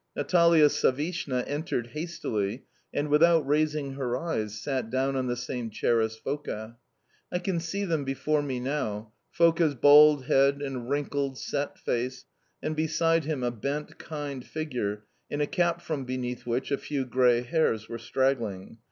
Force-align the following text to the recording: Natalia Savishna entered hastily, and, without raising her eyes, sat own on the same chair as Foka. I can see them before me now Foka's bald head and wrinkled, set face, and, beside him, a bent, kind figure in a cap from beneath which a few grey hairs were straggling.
Natalia 0.15 0.67
Savishna 0.67 1.41
entered 1.45 1.89
hastily, 1.89 2.63
and, 2.91 3.09
without 3.09 3.45
raising 3.45 3.93
her 3.93 4.17
eyes, 4.17 4.59
sat 4.59 4.91
own 4.95 5.15
on 5.15 5.27
the 5.27 5.35
same 5.35 5.69
chair 5.69 6.01
as 6.01 6.15
Foka. 6.19 6.77
I 7.31 7.37
can 7.37 7.59
see 7.59 7.85
them 7.85 8.03
before 8.03 8.41
me 8.41 8.59
now 8.59 9.11
Foka's 9.31 9.75
bald 9.75 10.25
head 10.25 10.59
and 10.59 10.89
wrinkled, 10.89 11.37
set 11.37 11.77
face, 11.77 12.25
and, 12.63 12.75
beside 12.75 13.25
him, 13.25 13.43
a 13.43 13.51
bent, 13.51 13.99
kind 13.99 14.43
figure 14.43 15.05
in 15.29 15.39
a 15.39 15.45
cap 15.45 15.83
from 15.83 16.05
beneath 16.05 16.47
which 16.47 16.71
a 16.71 16.79
few 16.79 17.05
grey 17.05 17.41
hairs 17.43 17.87
were 17.87 17.99
straggling. 17.99 18.79